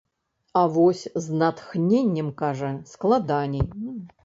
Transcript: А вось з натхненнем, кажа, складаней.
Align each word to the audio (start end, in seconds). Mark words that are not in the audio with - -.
А 0.61 0.63
вось 0.77 1.01
з 1.25 1.37
натхненнем, 1.41 2.33
кажа, 2.41 2.73
складаней. 2.95 3.65